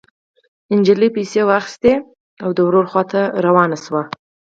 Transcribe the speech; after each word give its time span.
نجلۍ 0.77 1.09
پيسې 1.15 1.41
واخيستې 1.45 1.93
او 2.43 2.49
د 2.57 2.59
وره 2.67 2.81
خوا 2.91 3.03
ته 3.11 3.21
روانه 3.45 3.77
شوه. 3.83 4.03